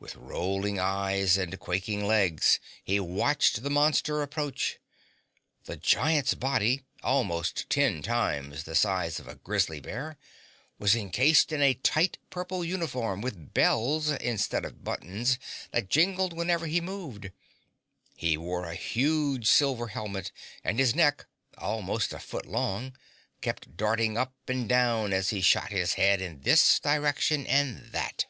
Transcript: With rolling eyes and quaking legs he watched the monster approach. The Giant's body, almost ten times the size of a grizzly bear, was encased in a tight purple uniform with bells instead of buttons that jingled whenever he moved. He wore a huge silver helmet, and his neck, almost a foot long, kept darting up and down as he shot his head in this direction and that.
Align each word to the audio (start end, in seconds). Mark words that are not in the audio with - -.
With 0.00 0.14
rolling 0.14 0.78
eyes 0.78 1.36
and 1.36 1.58
quaking 1.58 2.06
legs 2.06 2.60
he 2.84 3.00
watched 3.00 3.64
the 3.64 3.68
monster 3.68 4.22
approach. 4.22 4.78
The 5.64 5.74
Giant's 5.76 6.34
body, 6.34 6.84
almost 7.02 7.68
ten 7.68 8.00
times 8.02 8.62
the 8.62 8.76
size 8.76 9.18
of 9.18 9.26
a 9.26 9.34
grizzly 9.34 9.80
bear, 9.80 10.16
was 10.78 10.94
encased 10.94 11.50
in 11.50 11.60
a 11.62 11.74
tight 11.74 12.18
purple 12.30 12.64
uniform 12.64 13.22
with 13.22 13.52
bells 13.54 14.08
instead 14.12 14.64
of 14.64 14.84
buttons 14.84 15.36
that 15.72 15.90
jingled 15.90 16.32
whenever 16.32 16.66
he 16.66 16.80
moved. 16.80 17.32
He 18.14 18.36
wore 18.36 18.66
a 18.66 18.76
huge 18.76 19.48
silver 19.48 19.88
helmet, 19.88 20.30
and 20.62 20.78
his 20.78 20.94
neck, 20.94 21.26
almost 21.58 22.12
a 22.12 22.20
foot 22.20 22.46
long, 22.46 22.94
kept 23.40 23.76
darting 23.76 24.16
up 24.16 24.32
and 24.46 24.68
down 24.68 25.12
as 25.12 25.30
he 25.30 25.40
shot 25.40 25.72
his 25.72 25.94
head 25.94 26.20
in 26.20 26.42
this 26.42 26.78
direction 26.78 27.44
and 27.48 27.90
that. 27.90 28.26